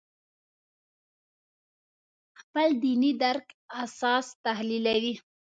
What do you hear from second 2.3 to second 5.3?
خپل دیني درک اساس تحلیلوي.